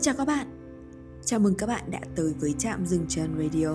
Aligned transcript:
Xin 0.00 0.04
chào 0.04 0.14
các 0.14 0.24
bạn. 0.24 0.46
Chào 1.24 1.40
mừng 1.40 1.54
các 1.54 1.66
bạn 1.66 1.90
đã 1.90 2.00
tới 2.16 2.34
với 2.40 2.54
Trạm 2.58 2.86
Dừng 2.86 3.06
Chân 3.08 3.30
Radio. 3.38 3.68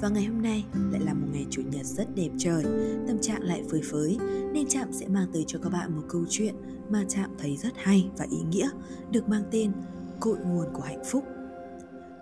Và 0.00 0.08
ngày 0.08 0.24
hôm 0.24 0.42
nay 0.42 0.64
lại 0.92 1.00
là 1.04 1.14
một 1.14 1.26
ngày 1.32 1.46
Chủ 1.50 1.62
nhật 1.62 1.86
rất 1.86 2.14
đẹp 2.14 2.28
trời. 2.38 2.64
Tâm 3.06 3.18
trạng 3.20 3.42
lại 3.42 3.64
phơi 3.70 3.80
phới, 3.90 4.18
Nên 4.52 4.68
Trạm 4.68 4.92
sẽ 4.92 5.08
mang 5.08 5.26
tới 5.32 5.44
cho 5.46 5.58
các 5.62 5.72
bạn 5.72 5.96
một 5.96 6.02
câu 6.08 6.24
chuyện 6.28 6.54
Mà 6.90 7.04
Trạm 7.08 7.30
thấy 7.38 7.56
rất 7.56 7.72
hay 7.76 8.10
và 8.18 8.26
ý 8.30 8.38
nghĩa, 8.50 8.68
Được 9.10 9.28
mang 9.28 9.42
tên 9.50 9.72
Cội 10.20 10.38
nguồn 10.38 10.66
của 10.72 10.82
hạnh 10.82 11.02
phúc. 11.04 11.24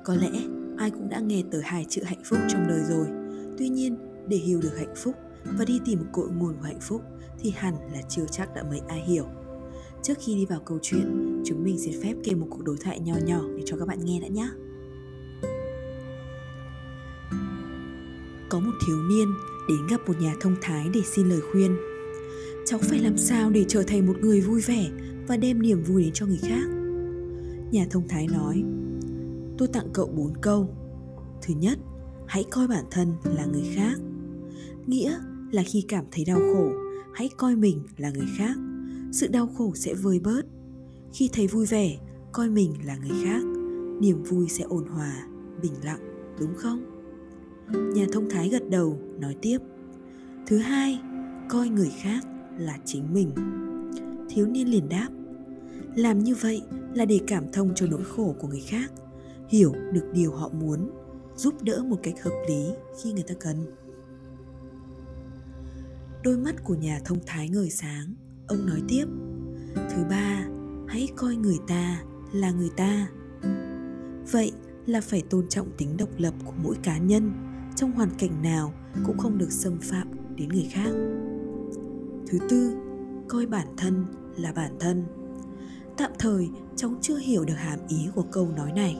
Có 0.04 0.14
lẽ 0.14 0.30
ai 0.76 0.90
cũng 0.90 1.08
đã 1.08 1.20
nghe 1.20 1.42
tới 1.50 1.62
hai 1.64 1.86
chữ 1.88 2.02
hạnh 2.04 2.22
phúc 2.24 2.38
trong 2.48 2.68
đời 2.68 2.80
rồi. 2.88 3.06
Tuy 3.58 3.68
nhiên, 3.68 3.98
để 4.28 4.36
hiểu 4.36 4.60
được 4.62 4.76
hạnh 4.78 4.94
phúc 4.96 5.14
Và 5.44 5.64
đi 5.64 5.80
tìm 5.84 6.04
cội 6.12 6.28
nguồn 6.30 6.54
của 6.58 6.66
hạnh 6.66 6.80
phúc 6.80 7.02
Thì 7.38 7.52
hẳn 7.56 7.74
là 7.92 8.02
chưa 8.08 8.24
chắc 8.30 8.54
đã 8.54 8.62
mấy 8.62 8.80
ai 8.88 9.00
hiểu. 9.00 9.26
Trước 10.02 10.14
khi 10.20 10.34
đi 10.34 10.46
vào 10.46 10.60
câu 10.66 10.78
chuyện, 10.82 11.42
chúng 11.44 11.64
mình 11.64 11.78
xin 11.78 12.02
phép 12.02 12.14
kể 12.24 12.34
một 12.34 12.46
cuộc 12.50 12.64
đối 12.64 12.76
thoại 12.76 13.00
nhỏ 13.00 13.14
nhỏ 13.26 13.40
để 13.56 13.62
cho 13.66 13.76
các 13.76 13.88
bạn 13.88 14.04
nghe 14.04 14.20
đã 14.20 14.28
nhé. 14.28 14.48
Có 18.48 18.60
một 18.60 18.72
thiếu 18.86 19.02
niên 19.02 19.28
đến 19.68 19.86
gặp 19.90 20.00
một 20.06 20.20
nhà 20.20 20.34
thông 20.40 20.56
thái 20.60 20.88
để 20.94 21.00
xin 21.04 21.28
lời 21.28 21.40
khuyên. 21.52 21.76
Cháu 22.66 22.78
phải 22.82 22.98
làm 22.98 23.18
sao 23.18 23.50
để 23.50 23.64
trở 23.68 23.82
thành 23.82 24.06
một 24.06 24.16
người 24.20 24.40
vui 24.40 24.60
vẻ 24.60 24.90
và 25.28 25.36
đem 25.36 25.62
niềm 25.62 25.82
vui 25.82 26.02
đến 26.02 26.12
cho 26.14 26.26
người 26.26 26.40
khác? 26.42 26.68
Nhà 27.72 27.86
thông 27.90 28.08
thái 28.08 28.26
nói, 28.26 28.64
tôi 29.58 29.68
tặng 29.68 29.88
cậu 29.92 30.06
bốn 30.06 30.32
câu. 30.40 30.68
Thứ 31.42 31.54
nhất, 31.54 31.78
hãy 32.26 32.44
coi 32.50 32.68
bản 32.68 32.84
thân 32.90 33.12
là 33.24 33.46
người 33.46 33.66
khác. 33.74 33.98
Nghĩa 34.86 35.18
là 35.52 35.62
khi 35.66 35.84
cảm 35.88 36.04
thấy 36.10 36.24
đau 36.24 36.38
khổ, 36.38 36.70
hãy 37.14 37.30
coi 37.36 37.56
mình 37.56 37.82
là 37.96 38.10
người 38.10 38.26
khác 38.38 38.56
sự 39.12 39.26
đau 39.26 39.46
khổ 39.46 39.72
sẽ 39.74 39.94
vơi 39.94 40.20
bớt. 40.20 40.42
Khi 41.12 41.30
thấy 41.32 41.46
vui 41.46 41.66
vẻ, 41.66 41.96
coi 42.32 42.48
mình 42.48 42.74
là 42.84 42.96
người 42.96 43.24
khác, 43.24 43.42
niềm 44.00 44.22
vui 44.22 44.48
sẽ 44.48 44.64
ổn 44.64 44.86
hòa, 44.86 45.26
bình 45.62 45.72
lặng, 45.82 46.00
đúng 46.40 46.54
không? 46.56 46.84
Nhà 47.94 48.06
thông 48.12 48.30
thái 48.30 48.48
gật 48.48 48.70
đầu, 48.70 48.98
nói 49.18 49.36
tiếp. 49.42 49.58
Thứ 50.46 50.58
hai, 50.58 51.00
coi 51.48 51.68
người 51.68 51.90
khác 52.02 52.24
là 52.58 52.78
chính 52.84 53.14
mình. 53.14 53.30
Thiếu 54.28 54.46
niên 54.46 54.70
liền 54.70 54.88
đáp. 54.88 55.08
Làm 55.94 56.18
như 56.18 56.34
vậy 56.34 56.62
là 56.94 57.04
để 57.04 57.20
cảm 57.26 57.52
thông 57.52 57.72
cho 57.74 57.86
nỗi 57.86 58.04
khổ 58.04 58.34
của 58.40 58.48
người 58.48 58.62
khác, 58.66 58.92
hiểu 59.48 59.72
được 59.92 60.10
điều 60.12 60.32
họ 60.32 60.48
muốn, 60.48 60.90
giúp 61.36 61.62
đỡ 61.62 61.84
một 61.86 61.96
cách 62.02 62.14
hợp 62.22 62.44
lý 62.48 62.64
khi 63.02 63.12
người 63.12 63.24
ta 63.28 63.34
cần. 63.40 63.56
Đôi 66.24 66.36
mắt 66.36 66.64
của 66.64 66.74
nhà 66.74 67.00
thông 67.04 67.18
thái 67.26 67.48
ngời 67.48 67.70
sáng 67.70 68.14
ông 68.48 68.66
nói 68.66 68.82
tiếp, 68.88 69.04
thứ 69.74 70.04
ba, 70.10 70.46
hãy 70.88 71.08
coi 71.16 71.36
người 71.36 71.58
ta 71.66 72.02
là 72.32 72.50
người 72.50 72.70
ta. 72.76 73.08
Vậy 74.32 74.52
là 74.86 75.00
phải 75.00 75.22
tôn 75.30 75.48
trọng 75.48 75.66
tính 75.76 75.96
độc 75.96 76.08
lập 76.18 76.34
của 76.44 76.52
mỗi 76.62 76.76
cá 76.82 76.98
nhân, 76.98 77.32
trong 77.76 77.92
hoàn 77.92 78.10
cảnh 78.18 78.42
nào 78.42 78.72
cũng 79.06 79.18
không 79.18 79.38
được 79.38 79.52
xâm 79.52 79.78
phạm 79.80 80.08
đến 80.36 80.48
người 80.48 80.68
khác. 80.72 80.90
Thứ 82.28 82.38
tư, 82.50 82.76
coi 83.28 83.46
bản 83.46 83.66
thân 83.76 84.04
là 84.36 84.52
bản 84.52 84.72
thân. 84.80 85.04
Tạm 85.96 86.10
thời, 86.18 86.48
cháu 86.76 86.94
chưa 87.00 87.16
hiểu 87.16 87.44
được 87.44 87.56
hàm 87.56 87.78
ý 87.88 88.08
của 88.14 88.24
câu 88.32 88.48
nói 88.56 88.72
này. 88.72 88.96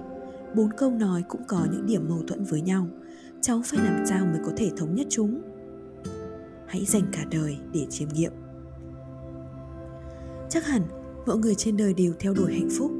Bốn 0.56 0.70
câu 0.76 0.90
nói 0.90 1.22
cũng 1.28 1.42
có 1.48 1.66
những 1.72 1.86
điểm 1.86 2.08
mâu 2.08 2.22
thuẫn 2.28 2.44
với 2.44 2.60
nhau. 2.60 2.88
Cháu 3.40 3.62
phải 3.64 3.84
làm 3.84 4.06
sao 4.06 4.26
mới 4.26 4.40
có 4.44 4.52
thể 4.56 4.70
thống 4.76 4.94
nhất 4.94 5.06
chúng? 5.10 5.42
Hãy 6.66 6.84
dành 6.84 7.04
cả 7.12 7.24
đời 7.30 7.58
để 7.72 7.86
chiêm 7.90 8.08
nghiệm 8.08 8.32
chắc 10.50 10.66
hẳn 10.66 10.82
mọi 11.26 11.38
người 11.38 11.54
trên 11.54 11.76
đời 11.76 11.94
đều 11.94 12.12
theo 12.20 12.34
đuổi 12.34 12.52
hạnh 12.52 12.68
phúc. 12.78 12.90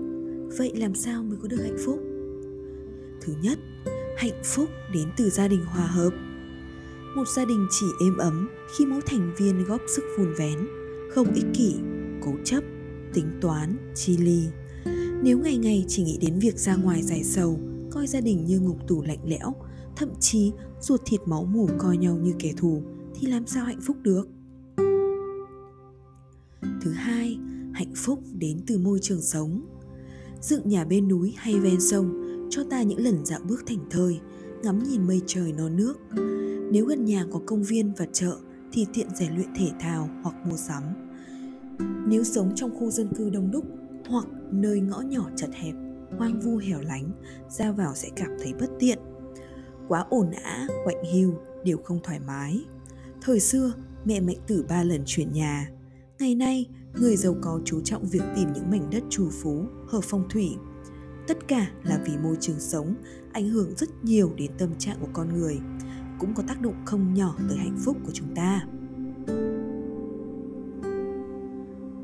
Vậy 0.58 0.72
làm 0.76 0.94
sao 0.94 1.22
mới 1.22 1.38
có 1.42 1.48
được 1.48 1.60
hạnh 1.62 1.78
phúc? 1.84 1.98
Thứ 3.20 3.32
nhất, 3.42 3.58
hạnh 4.16 4.42
phúc 4.44 4.68
đến 4.94 5.08
từ 5.16 5.30
gia 5.30 5.48
đình 5.48 5.64
hòa 5.64 5.86
hợp. 5.86 6.10
Một 7.16 7.28
gia 7.36 7.44
đình 7.44 7.66
chỉ 7.70 7.86
êm 8.00 8.16
ấm 8.16 8.48
khi 8.76 8.86
mỗi 8.86 9.00
thành 9.06 9.34
viên 9.38 9.64
góp 9.64 9.80
sức 9.96 10.04
vun 10.18 10.34
vén, 10.38 10.58
không 11.10 11.34
ích 11.34 11.46
kỷ, 11.54 11.74
cố 12.24 12.32
chấp, 12.44 12.64
tính 13.14 13.38
toán, 13.40 13.76
chi 13.94 14.16
ly. 14.16 14.42
Nếu 15.22 15.38
ngày 15.38 15.56
ngày 15.56 15.84
chỉ 15.88 16.02
nghĩ 16.02 16.18
đến 16.20 16.38
việc 16.38 16.58
ra 16.58 16.76
ngoài 16.76 17.02
giải 17.02 17.24
sầu, 17.24 17.60
coi 17.90 18.06
gia 18.06 18.20
đình 18.20 18.44
như 18.44 18.60
ngục 18.60 18.88
tù 18.88 19.02
lạnh 19.02 19.20
lẽo, 19.24 19.54
thậm 19.96 20.08
chí 20.20 20.52
ruột 20.80 21.00
thịt 21.06 21.20
máu 21.26 21.44
mủ 21.44 21.68
coi 21.78 21.96
nhau 21.96 22.16
như 22.16 22.34
kẻ 22.38 22.52
thù, 22.56 22.82
thì 23.14 23.26
làm 23.26 23.46
sao 23.46 23.64
hạnh 23.64 23.80
phúc 23.80 23.96
được? 24.02 24.28
Thứ 26.88 26.94
hai 26.94 27.38
hạnh 27.72 27.92
phúc 27.96 28.18
đến 28.38 28.60
từ 28.66 28.78
môi 28.78 28.98
trường 29.02 29.22
sống. 29.22 29.60
Dựng 30.40 30.68
nhà 30.68 30.84
bên 30.84 31.08
núi 31.08 31.34
hay 31.36 31.60
ven 31.60 31.80
sông 31.80 32.22
cho 32.50 32.64
ta 32.70 32.82
những 32.82 32.98
lần 32.98 33.24
dạo 33.24 33.40
bước 33.48 33.62
thảnh 33.66 33.90
thơi 33.90 34.20
ngắm 34.62 34.82
nhìn 34.82 35.06
mây 35.06 35.22
trời 35.26 35.52
non 35.52 35.76
nước. 35.76 35.94
Nếu 36.72 36.86
gần 36.86 37.04
nhà 37.04 37.24
có 37.32 37.40
công 37.46 37.62
viên 37.62 37.92
và 37.94 38.06
chợ 38.12 38.36
thì 38.72 38.86
tiện 38.94 39.06
rèn 39.14 39.34
luyện 39.34 39.48
thể 39.56 39.70
thao 39.80 40.10
hoặc 40.22 40.34
mua 40.50 40.56
sắm. 40.56 40.82
Nếu 42.08 42.24
sống 42.24 42.52
trong 42.54 42.78
khu 42.78 42.90
dân 42.90 43.08
cư 43.16 43.30
đông 43.30 43.50
đúc 43.50 43.64
hoặc 44.08 44.26
nơi 44.52 44.80
ngõ 44.80 45.00
nhỏ 45.00 45.30
chật 45.36 45.50
hẹp 45.54 45.74
hoang 46.18 46.40
vu 46.40 46.56
hẻo 46.56 46.80
lánh 46.80 47.10
ra 47.50 47.72
vào 47.72 47.94
sẽ 47.94 48.08
cảm 48.16 48.30
thấy 48.42 48.52
bất 48.60 48.70
tiện. 48.78 48.98
Quá 49.88 50.04
ồn 50.10 50.30
ã 50.30 50.68
quạnh 50.84 51.04
hiu 51.12 51.34
đều 51.64 51.78
không 51.78 52.00
thoải 52.02 52.20
mái. 52.20 52.60
Thời 53.22 53.40
xưa 53.40 53.72
mẹ 54.04 54.20
mệnh 54.20 54.38
tử 54.46 54.64
ba 54.68 54.84
lần 54.84 55.02
chuyển 55.06 55.32
nhà. 55.32 55.70
Ngày 56.18 56.34
nay, 56.34 56.66
người 56.94 57.16
giàu 57.16 57.36
có 57.40 57.60
chú 57.64 57.80
trọng 57.80 58.06
việc 58.06 58.22
tìm 58.36 58.52
những 58.52 58.70
mảnh 58.70 58.90
đất 58.90 59.02
trù 59.10 59.28
phú, 59.30 59.66
hợp 59.86 60.00
phong 60.02 60.28
thủy. 60.28 60.56
Tất 61.26 61.48
cả 61.48 61.70
là 61.82 62.00
vì 62.06 62.12
môi 62.22 62.36
trường 62.40 62.60
sống 62.60 62.94
ảnh 63.32 63.48
hưởng 63.48 63.74
rất 63.76 63.88
nhiều 64.02 64.32
đến 64.36 64.50
tâm 64.58 64.70
trạng 64.78 64.96
của 65.00 65.08
con 65.12 65.40
người, 65.40 65.58
cũng 66.18 66.34
có 66.34 66.42
tác 66.48 66.60
động 66.60 66.74
không 66.84 67.14
nhỏ 67.14 67.36
tới 67.48 67.58
hạnh 67.58 67.76
phúc 67.84 67.96
của 68.04 68.12
chúng 68.12 68.34
ta. 68.34 68.66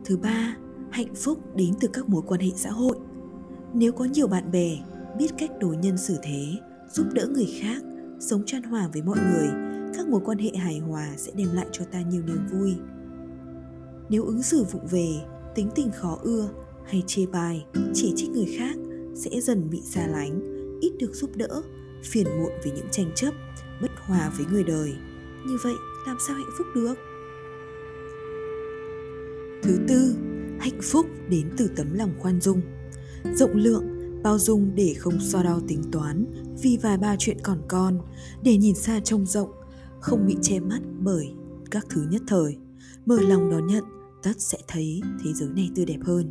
Thứ 0.04 0.16
ba, 0.16 0.56
hạnh 0.90 1.14
phúc 1.14 1.56
đến 1.56 1.74
từ 1.80 1.88
các 1.92 2.08
mối 2.08 2.22
quan 2.26 2.40
hệ 2.40 2.50
xã 2.56 2.70
hội. 2.70 2.96
Nếu 3.74 3.92
có 3.92 4.04
nhiều 4.04 4.26
bạn 4.26 4.50
bè, 4.50 4.78
biết 5.18 5.28
cách 5.38 5.50
đối 5.60 5.76
nhân 5.76 5.98
xử 5.98 6.16
thế, 6.22 6.46
giúp 6.92 7.06
đỡ 7.14 7.26
người 7.26 7.48
khác, 7.60 7.82
sống 8.20 8.42
tràn 8.46 8.62
hòa 8.62 8.88
với 8.92 9.02
mọi 9.02 9.18
người, 9.18 9.48
các 9.96 10.08
mối 10.08 10.20
quan 10.24 10.38
hệ 10.38 10.50
hài 10.56 10.78
hòa 10.78 11.08
sẽ 11.16 11.32
đem 11.36 11.48
lại 11.54 11.66
cho 11.72 11.84
ta 11.84 12.00
nhiều 12.00 12.22
niềm 12.22 12.46
vui, 12.52 12.76
nếu 14.08 14.24
ứng 14.24 14.42
xử 14.42 14.64
vụng 14.64 14.86
về, 14.90 15.08
tính 15.54 15.70
tình 15.74 15.90
khó 15.90 16.18
ưa 16.22 16.48
hay 16.86 17.02
chê 17.06 17.26
bai, 17.26 17.66
chỉ 17.94 18.12
trích 18.16 18.30
người 18.30 18.56
khác 18.58 18.76
sẽ 19.14 19.40
dần 19.40 19.70
bị 19.70 19.80
xa 19.80 20.06
lánh, 20.06 20.40
ít 20.80 20.92
được 20.98 21.14
giúp 21.14 21.30
đỡ, 21.36 21.62
phiền 22.04 22.26
muộn 22.38 22.52
vì 22.64 22.70
những 22.70 22.88
tranh 22.90 23.10
chấp, 23.14 23.34
bất 23.82 23.90
hòa 24.06 24.32
với 24.36 24.46
người 24.52 24.64
đời. 24.64 24.94
Như 25.46 25.58
vậy, 25.64 25.74
làm 26.06 26.16
sao 26.26 26.36
hạnh 26.36 26.50
phúc 26.58 26.66
được? 26.74 26.94
Thứ 29.62 29.78
tư, 29.88 30.14
hạnh 30.58 30.80
phúc 30.82 31.06
đến 31.28 31.50
từ 31.56 31.68
tấm 31.76 31.94
lòng 31.94 32.10
khoan 32.18 32.40
dung. 32.40 32.60
Rộng 33.34 33.56
lượng, 33.56 33.84
bao 34.22 34.38
dung 34.38 34.70
để 34.74 34.94
không 34.98 35.20
so 35.20 35.42
đo 35.42 35.60
tính 35.68 35.82
toán, 35.92 36.26
vì 36.62 36.78
vài 36.82 36.98
ba 36.98 37.16
chuyện 37.18 37.36
còn 37.42 37.58
con, 37.68 37.98
để 38.42 38.56
nhìn 38.56 38.74
xa 38.74 39.00
trông 39.04 39.26
rộng, 39.26 39.50
không 40.00 40.26
bị 40.26 40.36
che 40.42 40.60
mắt 40.60 40.80
bởi 41.00 41.32
các 41.70 41.86
thứ 41.88 42.06
nhất 42.10 42.22
thời 42.26 42.56
mở 43.06 43.20
lòng 43.20 43.50
đón 43.50 43.66
nhận, 43.66 43.84
tất 44.22 44.32
sẽ 44.38 44.58
thấy 44.68 45.00
thế 45.24 45.32
giới 45.32 45.48
này 45.48 45.70
tươi 45.74 45.86
đẹp 45.86 45.98
hơn. 46.02 46.30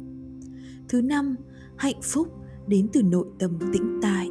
Thứ 0.89 1.01
năm, 1.01 1.35
hạnh 1.75 2.01
phúc 2.03 2.27
đến 2.67 2.87
từ 2.93 3.03
nội 3.03 3.25
tâm 3.39 3.59
tĩnh 3.73 3.99
tại 4.01 4.29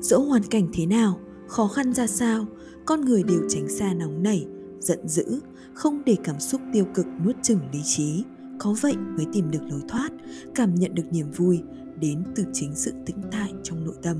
dẫu 0.00 0.22
hoàn 0.22 0.42
cảnh 0.42 0.68
thế 0.72 0.86
nào, 0.86 1.20
khó 1.48 1.68
khăn 1.68 1.92
ra 1.92 2.06
sao, 2.06 2.46
con 2.86 3.00
người 3.00 3.22
đều 3.22 3.40
tránh 3.48 3.68
xa 3.68 3.94
nóng 3.94 4.22
nảy, 4.22 4.46
giận 4.80 5.08
dữ, 5.08 5.40
không 5.74 6.02
để 6.06 6.16
cảm 6.24 6.40
xúc 6.40 6.60
tiêu 6.72 6.84
cực 6.94 7.06
nuốt 7.24 7.36
chửng 7.42 7.60
lý 7.72 7.80
trí. 7.84 8.24
Có 8.58 8.74
vậy 8.80 8.96
mới 8.96 9.26
tìm 9.32 9.50
được 9.50 9.62
lối 9.70 9.80
thoát, 9.88 10.10
cảm 10.54 10.74
nhận 10.74 10.94
được 10.94 11.02
niềm 11.10 11.30
vui 11.30 11.62
đến 12.00 12.24
từ 12.34 12.44
chính 12.52 12.74
sự 12.74 12.92
tĩnh 13.06 13.16
tại 13.32 13.52
trong 13.62 13.84
nội 13.84 13.94
tâm. 14.02 14.16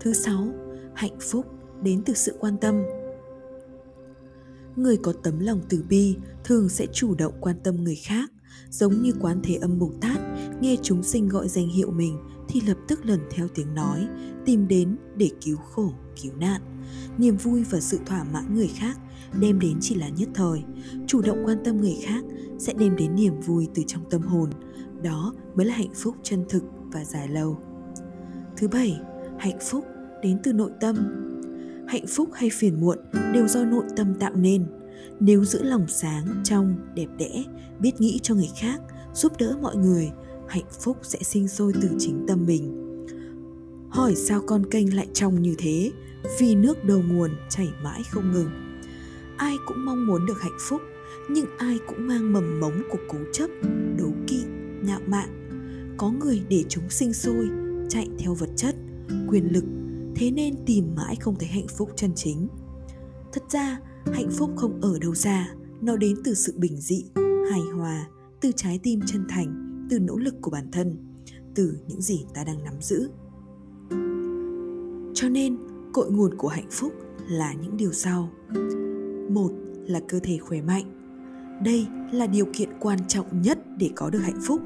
Thứ 0.00 0.12
sáu, 0.12 0.48
hạnh 0.94 1.18
phúc 1.20 1.46
đến 1.82 2.02
từ 2.06 2.14
sự 2.14 2.36
quan 2.40 2.56
tâm 2.60 2.82
người 4.76 4.96
có 4.96 5.12
tấm 5.12 5.38
lòng 5.38 5.60
từ 5.68 5.84
bi 5.88 6.16
thường 6.44 6.68
sẽ 6.68 6.86
chủ 6.92 7.14
động 7.14 7.34
quan 7.40 7.56
tâm 7.64 7.84
người 7.84 7.94
khác. 7.94 8.30
Giống 8.70 9.02
như 9.02 9.12
quán 9.20 9.40
thế 9.42 9.54
âm 9.54 9.78
bồ 9.78 9.92
tát, 10.00 10.18
nghe 10.60 10.76
chúng 10.82 11.02
sinh 11.02 11.28
gọi 11.28 11.48
danh 11.48 11.68
hiệu 11.68 11.90
mình 11.90 12.18
thì 12.48 12.60
lập 12.60 12.76
tức 12.88 13.06
lần 13.06 13.20
theo 13.30 13.48
tiếng 13.48 13.74
nói, 13.74 14.08
tìm 14.46 14.68
đến 14.68 14.96
để 15.16 15.30
cứu 15.40 15.56
khổ, 15.56 15.92
cứu 16.22 16.32
nạn. 16.36 16.60
Niềm 17.18 17.36
vui 17.36 17.64
và 17.70 17.80
sự 17.80 17.98
thỏa 18.06 18.24
mãn 18.24 18.54
người 18.54 18.70
khác 18.76 18.98
đem 19.40 19.58
đến 19.58 19.78
chỉ 19.80 19.94
là 19.94 20.08
nhất 20.08 20.28
thời. 20.34 20.62
Chủ 21.06 21.22
động 21.22 21.42
quan 21.44 21.58
tâm 21.64 21.76
người 21.76 21.96
khác 22.02 22.24
sẽ 22.58 22.72
đem 22.72 22.96
đến 22.96 23.14
niềm 23.14 23.40
vui 23.40 23.68
từ 23.74 23.82
trong 23.86 24.10
tâm 24.10 24.22
hồn. 24.22 24.50
Đó 25.02 25.34
mới 25.54 25.66
là 25.66 25.74
hạnh 25.74 25.94
phúc 25.94 26.16
chân 26.22 26.44
thực 26.48 26.62
và 26.92 27.04
dài 27.04 27.28
lâu. 27.28 27.58
Thứ 28.56 28.68
bảy, 28.68 29.00
hạnh 29.38 29.58
phúc 29.70 29.84
đến 30.22 30.38
từ 30.42 30.52
nội 30.52 30.70
tâm 30.80 30.96
hạnh 31.90 32.06
phúc 32.06 32.30
hay 32.32 32.50
phiền 32.50 32.80
muộn 32.80 32.98
đều 33.34 33.48
do 33.48 33.64
nội 33.64 33.84
tâm 33.96 34.14
tạo 34.14 34.32
nên. 34.34 34.66
Nếu 35.20 35.44
giữ 35.44 35.62
lòng 35.62 35.84
sáng, 35.88 36.40
trong, 36.44 36.76
đẹp 36.94 37.08
đẽ, 37.18 37.44
biết 37.80 38.00
nghĩ 38.00 38.20
cho 38.22 38.34
người 38.34 38.50
khác, 38.56 38.80
giúp 39.14 39.32
đỡ 39.38 39.56
mọi 39.62 39.76
người, 39.76 40.10
hạnh 40.48 40.64
phúc 40.80 40.96
sẽ 41.02 41.18
sinh 41.22 41.48
sôi 41.48 41.72
từ 41.82 41.88
chính 41.98 42.24
tâm 42.28 42.46
mình. 42.46 42.86
Hỏi 43.88 44.14
sao 44.14 44.42
con 44.46 44.70
kênh 44.70 44.96
lại 44.96 45.06
trong 45.12 45.42
như 45.42 45.54
thế, 45.58 45.92
vì 46.38 46.54
nước 46.54 46.84
đầu 46.84 47.02
nguồn 47.08 47.30
chảy 47.48 47.68
mãi 47.82 48.02
không 48.10 48.32
ngừng. 48.32 48.50
Ai 49.36 49.56
cũng 49.66 49.84
mong 49.84 50.06
muốn 50.06 50.26
được 50.26 50.42
hạnh 50.42 50.58
phúc, 50.60 50.82
nhưng 51.30 51.46
ai 51.58 51.78
cũng 51.86 52.06
mang 52.06 52.32
mầm 52.32 52.60
mống 52.60 52.82
của 52.90 52.98
cố 53.08 53.18
chấp, 53.32 53.50
đố 53.98 54.08
kỵ, 54.26 54.42
ngạo 54.82 55.00
mạn. 55.06 55.28
Có 55.96 56.10
người 56.10 56.42
để 56.48 56.64
chúng 56.68 56.90
sinh 56.90 57.12
sôi, 57.12 57.48
chạy 57.88 58.08
theo 58.18 58.34
vật 58.34 58.50
chất, 58.56 58.74
quyền 59.28 59.52
lực 59.52 59.64
thế 60.20 60.30
nên 60.30 60.54
tìm 60.66 60.94
mãi 60.96 61.16
không 61.20 61.34
thấy 61.38 61.48
hạnh 61.48 61.66
phúc 61.76 61.90
chân 61.96 62.10
chính. 62.14 62.48
Thật 63.32 63.42
ra, 63.50 63.80
hạnh 64.12 64.30
phúc 64.30 64.50
không 64.56 64.80
ở 64.80 64.98
đâu 64.98 65.14
xa 65.14 65.48
nó 65.80 65.96
đến 65.96 66.16
từ 66.24 66.34
sự 66.34 66.54
bình 66.56 66.76
dị, 66.76 67.04
hài 67.50 67.60
hòa, 67.76 68.08
từ 68.40 68.52
trái 68.56 68.80
tim 68.82 69.00
chân 69.06 69.24
thành, 69.28 69.86
từ 69.90 69.98
nỗ 69.98 70.16
lực 70.16 70.34
của 70.42 70.50
bản 70.50 70.70
thân, 70.72 70.96
từ 71.54 71.78
những 71.86 72.00
gì 72.00 72.24
ta 72.34 72.44
đang 72.44 72.64
nắm 72.64 72.74
giữ. 72.80 73.10
Cho 75.14 75.28
nên, 75.28 75.58
cội 75.92 76.10
nguồn 76.10 76.34
của 76.38 76.48
hạnh 76.48 76.68
phúc 76.70 76.92
là 77.28 77.52
những 77.52 77.76
điều 77.76 77.92
sau. 77.92 78.30
Một 79.30 79.50
là 79.86 80.00
cơ 80.08 80.20
thể 80.22 80.38
khỏe 80.38 80.60
mạnh. 80.62 80.84
Đây 81.64 81.86
là 82.12 82.26
điều 82.26 82.46
kiện 82.52 82.68
quan 82.80 82.98
trọng 83.08 83.42
nhất 83.42 83.58
để 83.78 83.90
có 83.94 84.10
được 84.10 84.18
hạnh 84.18 84.40
phúc. 84.42 84.60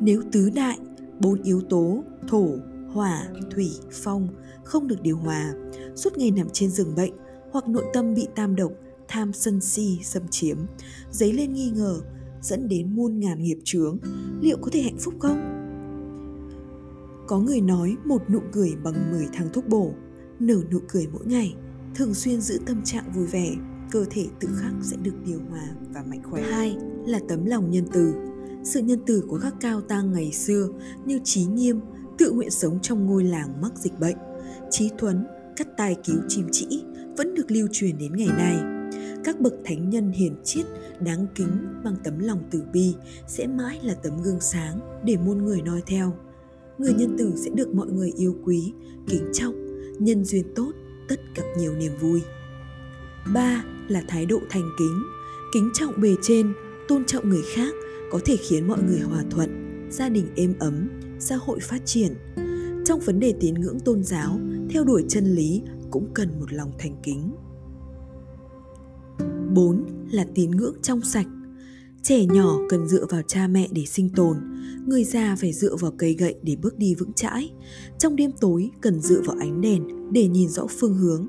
Nếu 0.00 0.22
tứ 0.32 0.50
đại, 0.54 0.78
bốn 1.20 1.42
yếu 1.42 1.60
tố, 1.60 2.04
thổ 2.28 2.46
hỏa, 2.92 3.28
thủy, 3.54 3.70
phong 3.92 4.28
không 4.64 4.88
được 4.88 5.02
điều 5.02 5.16
hòa, 5.16 5.54
suốt 5.96 6.18
ngày 6.18 6.30
nằm 6.30 6.46
trên 6.52 6.70
giường 6.70 6.94
bệnh 6.94 7.12
hoặc 7.52 7.68
nội 7.68 7.84
tâm 7.92 8.14
bị 8.14 8.28
tam 8.34 8.56
độc, 8.56 8.72
tham 9.08 9.32
sân 9.32 9.60
si, 9.60 9.98
xâm 10.02 10.22
chiếm. 10.30 10.56
Dấy 11.10 11.32
lên 11.32 11.52
nghi 11.52 11.70
ngờ 11.70 12.00
dẫn 12.42 12.68
đến 12.68 12.96
muôn 12.96 13.20
ngàn 13.20 13.42
nghiệp 13.42 13.58
chướng. 13.64 13.98
Liệu 14.40 14.56
có 14.62 14.70
thể 14.72 14.82
hạnh 14.82 14.98
phúc 14.98 15.14
không? 15.18 15.56
Có 17.26 17.38
người 17.38 17.60
nói 17.60 17.96
một 18.04 18.30
nụ 18.30 18.40
cười 18.52 18.72
bằng 18.84 19.10
10 19.10 19.28
tháng 19.32 19.52
thuốc 19.52 19.68
bổ, 19.68 19.92
nở 20.40 20.60
nụ 20.72 20.78
cười 20.88 21.06
mỗi 21.12 21.26
ngày, 21.26 21.54
thường 21.94 22.14
xuyên 22.14 22.40
giữ 22.40 22.58
tâm 22.66 22.82
trạng 22.84 23.12
vui 23.14 23.26
vẻ, 23.26 23.54
cơ 23.90 24.04
thể 24.10 24.26
tự 24.40 24.48
khắc 24.56 24.72
sẽ 24.82 24.96
được 24.96 25.14
điều 25.26 25.40
hòa 25.50 25.68
và 25.94 26.02
mạnh 26.02 26.22
khỏe. 26.30 26.42
Hai 26.42 26.76
là 27.06 27.20
tấm 27.28 27.44
lòng 27.44 27.70
nhân 27.70 27.84
từ. 27.92 28.14
Sự 28.64 28.80
nhân 28.80 29.00
từ 29.06 29.24
của 29.28 29.38
các 29.42 29.54
cao 29.60 29.80
tăng 29.80 30.12
ngày 30.12 30.32
xưa 30.32 30.68
như 31.04 31.20
trí 31.24 31.44
nghiêm 31.44 31.80
tự 32.20 32.30
nguyện 32.30 32.50
sống 32.50 32.78
trong 32.82 33.06
ngôi 33.06 33.24
làng 33.24 33.60
mắc 33.60 33.72
dịch 33.76 33.98
bệnh. 34.00 34.16
Trí 34.70 34.90
thuấn 34.98 35.24
cắt 35.56 35.68
tai 35.76 35.96
cứu 36.04 36.16
chim 36.28 36.46
chỉ, 36.52 36.84
vẫn 37.16 37.34
được 37.34 37.50
lưu 37.50 37.68
truyền 37.72 37.98
đến 37.98 38.12
ngày 38.16 38.28
nay. 38.28 38.56
Các 39.24 39.40
bậc 39.40 39.52
thánh 39.64 39.90
nhân 39.90 40.10
hiền 40.10 40.36
triết, 40.44 40.66
đáng 41.00 41.26
kính 41.34 41.80
bằng 41.84 41.96
tấm 42.04 42.18
lòng 42.18 42.42
từ 42.50 42.62
bi, 42.72 42.94
sẽ 43.28 43.46
mãi 43.46 43.78
là 43.82 43.94
tấm 43.94 44.22
gương 44.22 44.40
sáng 44.40 44.80
để 45.04 45.16
muôn 45.16 45.44
người 45.44 45.62
noi 45.62 45.82
theo. 45.86 46.14
Người 46.78 46.92
nhân 46.94 47.16
tử 47.18 47.32
sẽ 47.36 47.50
được 47.54 47.74
mọi 47.74 47.86
người 47.86 48.12
yêu 48.16 48.36
quý, 48.44 48.72
kính 49.08 49.30
trọng, 49.32 49.54
nhân 49.98 50.24
duyên 50.24 50.44
tốt, 50.54 50.72
tất 51.08 51.20
gặp 51.36 51.44
nhiều 51.58 51.74
niềm 51.74 51.92
vui. 52.00 52.22
Ba 53.34 53.64
là 53.88 54.02
thái 54.08 54.26
độ 54.26 54.38
thành 54.50 54.70
kính 54.78 55.02
kính 55.52 55.70
trọng 55.74 56.00
bề 56.00 56.14
trên, 56.22 56.52
tôn 56.88 57.04
trọng 57.04 57.28
người 57.28 57.42
khác 57.54 57.74
có 58.10 58.20
thể 58.24 58.36
khiến 58.36 58.68
mọi 58.68 58.82
người 58.82 59.00
hòa 59.00 59.24
thuận, 59.30 59.88
gia 59.90 60.08
đình 60.08 60.26
êm 60.36 60.54
ấm 60.58 60.88
xã 61.20 61.36
hội 61.36 61.58
phát 61.62 61.82
triển 61.84 62.14
trong 62.84 63.00
vấn 63.00 63.20
đề 63.20 63.34
tín 63.40 63.54
ngưỡng 63.54 63.80
tôn 63.80 64.02
giáo 64.02 64.38
theo 64.70 64.84
đuổi 64.84 65.04
chân 65.08 65.24
lý 65.34 65.62
cũng 65.90 66.08
cần 66.14 66.40
một 66.40 66.52
lòng 66.52 66.72
thành 66.78 66.96
kính 67.02 67.30
4 69.54 69.84
là 70.10 70.26
tín 70.34 70.50
ngưỡng 70.50 70.74
trong 70.82 71.02
sạch. 71.02 71.26
Trẻ 72.02 72.24
nhỏ 72.24 72.58
cần 72.68 72.88
dựa 72.88 73.06
vào 73.06 73.22
cha 73.22 73.46
mẹ 73.46 73.68
để 73.72 73.84
sinh 73.84 74.08
tồn, 74.08 74.36
người 74.86 75.04
già 75.04 75.36
phải 75.40 75.52
dựa 75.52 75.76
vào 75.76 75.92
cây 75.98 76.14
gậy 76.14 76.34
để 76.42 76.56
bước 76.56 76.78
đi 76.78 76.94
vững 76.94 77.12
chãi. 77.12 77.50
Trong 77.98 78.16
đêm 78.16 78.30
tối 78.40 78.70
cần 78.80 79.00
dựa 79.00 79.20
vào 79.24 79.36
ánh 79.40 79.60
đèn 79.60 80.12
để 80.12 80.28
nhìn 80.28 80.48
rõ 80.48 80.66
phương 80.68 80.94
hướng. 80.94 81.26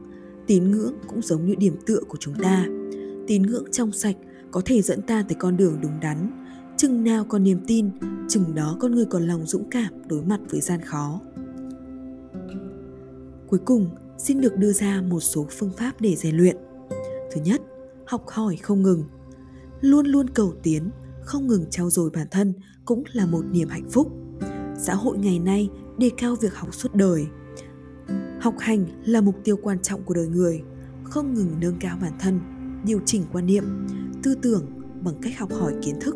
Tín 0.48 0.72
ngưỡng 0.72 0.94
cũng 1.08 1.22
giống 1.22 1.46
như 1.46 1.56
điểm 1.56 1.76
tựa 1.86 2.00
của 2.08 2.18
chúng 2.20 2.34
ta. 2.42 2.68
Tín 3.28 3.42
ngưỡng 3.42 3.72
trong 3.72 3.92
sạch 3.92 4.16
có 4.52 4.62
thể 4.66 4.82
dẫn 4.82 5.02
ta 5.02 5.26
tới 5.30 5.36
con 5.40 5.58
đường 5.58 5.78
đúng 5.82 6.00
đắn. 6.02 6.41
Chừng 6.82 7.04
nào 7.04 7.26
còn 7.30 7.44
niềm 7.44 7.60
tin, 7.68 7.90
chừng 8.30 8.56
đó 8.56 8.78
con 8.80 8.92
người 8.92 9.06
còn 9.06 9.28
lòng 9.28 9.46
dũng 9.46 9.70
cảm 9.70 9.94
đối 10.08 10.22
mặt 10.26 10.40
với 10.50 10.62
gian 10.62 10.82
khó. 10.82 11.22
Cuối 13.48 13.60
cùng, 13.66 13.90
xin 14.18 14.42
được 14.42 14.58
đưa 14.58 14.74
ra 14.74 15.02
một 15.02 15.20
số 15.20 15.48
phương 15.50 15.72
pháp 15.78 15.92
để 16.02 16.16
rèn 16.16 16.38
luyện. 16.38 16.58
Thứ 17.32 17.42
nhất, 17.42 17.62
học 18.06 18.24
hỏi 18.28 18.56
không 18.56 18.82
ngừng 18.82 19.04
luôn 19.82 20.06
luôn 20.06 20.30
cầu 20.30 20.54
tiến 20.64 20.90
không 21.24 21.48
ngừng 21.48 21.66
trau 21.70 21.90
dồi 21.90 22.10
bản 22.10 22.28
thân 22.32 22.54
cũng 22.86 23.04
là 23.12 23.26
một 23.26 23.46
niềm 23.52 23.70
hạnh 23.70 23.90
phúc 23.90 24.12
xã 24.78 24.96
hội 24.96 25.18
ngày 25.18 25.40
nay 25.40 25.70
đề 25.98 26.10
cao 26.18 26.36
việc 26.36 26.56
học 26.56 26.74
suốt 26.74 26.96
đời 26.96 27.26
học 28.42 28.56
hành 28.60 28.86
là 29.06 29.22
mục 29.22 29.36
tiêu 29.44 29.58
quan 29.62 29.82
trọng 29.82 30.04
của 30.04 30.14
đời 30.14 30.28
người 30.28 30.62
không 31.04 31.34
ngừng 31.34 31.52
nâng 31.60 31.76
cao 31.80 31.98
bản 32.02 32.14
thân 32.20 32.40
điều 32.86 33.00
chỉnh 33.06 33.24
quan 33.34 33.46
niệm 33.46 33.64
tư 34.24 34.36
tưởng 34.42 34.66
bằng 35.02 35.16
cách 35.22 35.40
học 35.40 35.50
hỏi 35.54 35.74
kiến 35.82 35.96
thức 36.02 36.16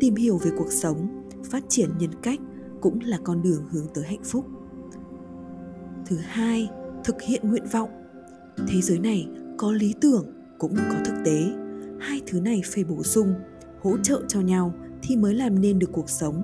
tìm 0.00 0.14
hiểu 0.14 0.38
về 0.38 0.50
cuộc 0.58 0.72
sống, 0.72 1.28
phát 1.50 1.64
triển 1.68 1.90
nhân 1.98 2.10
cách 2.22 2.40
cũng 2.80 2.98
là 3.02 3.18
con 3.24 3.42
đường 3.42 3.62
hướng 3.70 3.86
tới 3.94 4.04
hạnh 4.04 4.24
phúc. 4.24 4.46
Thứ 6.06 6.16
hai, 6.16 6.70
thực 7.04 7.22
hiện 7.22 7.48
nguyện 7.48 7.64
vọng. 7.72 7.90
Thế 8.68 8.80
giới 8.80 8.98
này 8.98 9.28
có 9.58 9.72
lý 9.72 9.94
tưởng 10.00 10.26
cũng 10.58 10.76
có 10.76 10.96
thực 11.04 11.14
tế. 11.24 11.44
Hai 12.00 12.20
thứ 12.26 12.40
này 12.40 12.62
phải 12.64 12.84
bổ 12.84 13.02
sung, 13.02 13.34
hỗ 13.82 13.96
trợ 14.02 14.22
cho 14.28 14.40
nhau 14.40 14.74
thì 15.02 15.16
mới 15.16 15.34
làm 15.34 15.60
nên 15.60 15.78
được 15.78 15.90
cuộc 15.92 16.10
sống. 16.10 16.42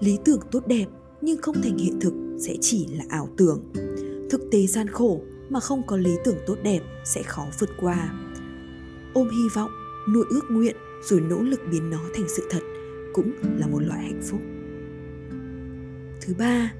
Lý 0.00 0.18
tưởng 0.24 0.40
tốt 0.50 0.66
đẹp 0.66 0.86
nhưng 1.20 1.42
không 1.42 1.62
thành 1.62 1.76
hiện 1.78 2.00
thực 2.00 2.14
sẽ 2.38 2.56
chỉ 2.60 2.86
là 2.86 3.04
ảo 3.08 3.28
tưởng. 3.36 3.62
Thực 4.30 4.40
tế 4.50 4.66
gian 4.66 4.88
khổ 4.88 5.20
mà 5.48 5.60
không 5.60 5.82
có 5.86 5.96
lý 5.96 6.14
tưởng 6.24 6.36
tốt 6.46 6.56
đẹp 6.62 6.80
sẽ 7.04 7.22
khó 7.22 7.46
vượt 7.58 7.70
qua. 7.80 8.12
Ôm 9.14 9.28
hy 9.30 9.48
vọng, 9.54 9.70
nuôi 10.14 10.24
ước 10.30 10.44
nguyện 10.50 10.76
rồi 11.04 11.20
nỗ 11.20 11.42
lực 11.42 11.60
biến 11.70 11.90
nó 11.90 12.00
thành 12.14 12.26
sự 12.36 12.42
thật 12.50 12.62
cũng 13.12 13.32
là 13.58 13.66
một 13.66 13.78
loại 13.78 14.02
hạnh 14.02 14.20
phúc. 14.22 14.40
Thứ 16.20 16.34
ba, 16.38 16.72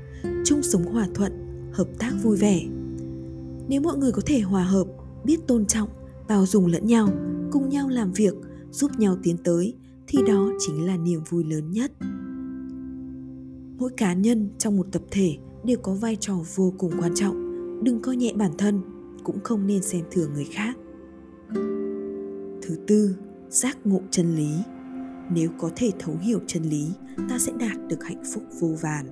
chung 0.45 0.63
sống 0.63 0.85
hòa 0.85 1.09
thuận, 1.15 1.33
hợp 1.73 1.89
tác 1.99 2.13
vui 2.23 2.37
vẻ. 2.37 2.63
Nếu 3.69 3.81
mọi 3.81 3.97
người 3.97 4.13
có 4.13 4.23
thể 4.27 4.41
hòa 4.41 4.65
hợp, 4.65 4.87
biết 5.25 5.47
tôn 5.47 5.67
trọng, 5.67 5.89
bao 6.29 6.47
dung 6.47 6.67
lẫn 6.67 6.87
nhau, 6.87 7.09
cùng 7.53 7.69
nhau 7.69 7.89
làm 7.89 8.13
việc, 8.13 8.35
giúp 8.71 8.91
nhau 8.99 9.17
tiến 9.23 9.37
tới, 9.45 9.75
thì 10.07 10.19
đó 10.27 10.53
chính 10.59 10.87
là 10.87 10.97
niềm 10.97 11.21
vui 11.29 11.45
lớn 11.45 11.71
nhất. 11.71 11.93
Mỗi 13.79 13.91
cá 13.97 14.15
nhân 14.15 14.49
trong 14.59 14.77
một 14.77 14.87
tập 14.93 15.03
thể 15.11 15.37
đều 15.65 15.79
có 15.83 15.95
vai 15.95 16.17
trò 16.21 16.35
vô 16.55 16.75
cùng 16.79 16.93
quan 17.01 17.15
trọng. 17.15 17.45
Đừng 17.85 18.03
coi 18.03 18.17
nhẹ 18.17 18.33
bản 18.37 18.51
thân, 18.59 18.81
cũng 19.25 19.41
không 19.45 19.67
nên 19.67 19.83
xem 19.83 20.05
thường 20.11 20.35
người 20.35 20.45
khác. 20.45 20.77
Thứ 22.63 22.77
tư 22.87 23.17
giác 23.55 23.79
ngộ 23.85 24.01
chân 24.11 24.37
lý. 24.37 24.51
Nếu 25.31 25.51
có 25.59 25.71
thể 25.77 25.91
thấu 25.99 26.17
hiểu 26.23 26.41
chân 26.47 26.63
lý, 26.63 26.93
ta 27.29 27.39
sẽ 27.39 27.53
đạt 27.61 27.77
được 27.89 28.05
hạnh 28.05 28.23
phúc 28.35 28.43
vô 28.61 28.69
vàn. 28.81 29.07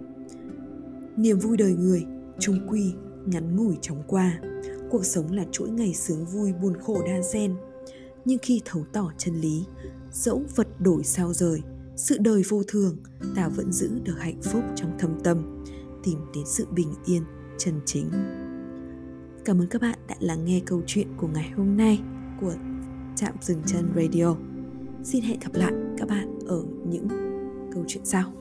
Niềm 1.16 1.38
vui 1.38 1.56
đời 1.56 1.74
người, 1.74 2.06
trung 2.38 2.66
quy, 2.68 2.92
ngắn 3.26 3.56
ngủi 3.56 3.74
chóng 3.80 4.02
qua. 4.06 4.40
Cuộc 4.90 5.04
sống 5.04 5.32
là 5.32 5.44
chuỗi 5.52 5.70
ngày 5.70 5.94
sướng 5.94 6.24
vui 6.24 6.52
buồn 6.52 6.76
khổ 6.76 7.02
đan 7.06 7.22
xen. 7.22 7.54
Nhưng 8.24 8.38
khi 8.42 8.60
thấu 8.64 8.84
tỏ 8.92 9.12
chân 9.18 9.34
lý, 9.34 9.64
dẫu 10.12 10.42
vật 10.56 10.68
đổi 10.80 11.04
sao 11.04 11.32
rời, 11.32 11.60
sự 11.96 12.18
đời 12.18 12.42
vô 12.48 12.62
thường, 12.68 12.96
ta 13.34 13.48
vẫn 13.48 13.72
giữ 13.72 13.90
được 14.04 14.18
hạnh 14.18 14.42
phúc 14.42 14.62
trong 14.76 14.98
thâm 14.98 15.10
tâm, 15.24 15.64
tìm 16.04 16.18
đến 16.34 16.44
sự 16.46 16.66
bình 16.74 16.88
yên, 17.06 17.22
chân 17.58 17.74
chính. 17.84 18.10
Cảm 19.44 19.58
ơn 19.58 19.66
các 19.68 19.82
bạn 19.82 19.98
đã 20.08 20.14
lắng 20.20 20.44
nghe 20.44 20.60
câu 20.66 20.82
chuyện 20.86 21.06
của 21.16 21.28
ngày 21.28 21.50
hôm 21.56 21.76
nay 21.76 22.00
của 22.40 22.54
trạm 23.16 23.34
dừng 23.40 23.62
chân 23.66 23.92
radio. 23.96 24.34
Xin 25.04 25.24
hẹn 25.24 25.40
gặp 25.40 25.54
lại 25.54 25.72
các 25.98 26.08
bạn 26.08 26.38
ở 26.46 26.62
những 26.86 27.08
câu 27.74 27.84
chuyện 27.88 28.04
sau. 28.04 28.32